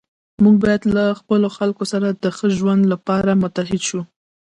[0.43, 4.01] موږ باید له خپلو خلکو سره د ښه ژوند لپاره متحد شو.